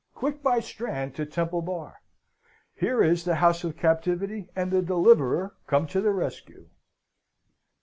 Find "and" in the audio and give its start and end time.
4.55-4.71